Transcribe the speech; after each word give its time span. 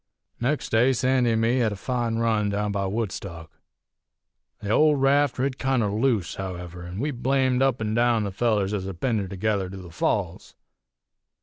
"Nex' 0.39 0.67
day 0.67 0.93
Sandy 0.93 1.33
an' 1.33 1.41
me 1.41 1.57
hed 1.59 1.71
a 1.71 1.75
fine 1.75 2.15
run 2.15 2.49
down 2.49 2.71
by 2.71 2.87
Woodstock. 2.87 3.51
The 4.59 4.71
old 4.71 4.99
raft 4.99 5.37
rid 5.37 5.59
kinder 5.59 5.91
loose, 5.91 6.33
however, 6.37 6.83
an' 6.87 6.97
we 6.99 7.11
blamed 7.11 7.61
up 7.61 7.79
an' 7.79 7.93
down 7.93 8.23
the 8.23 8.31
fellers 8.31 8.73
ez 8.73 8.85
had 8.85 8.99
pinned 8.99 9.19
her 9.19 9.27
together 9.27 9.69
to 9.69 9.77
the 9.77 9.91
Falls. 9.91 10.55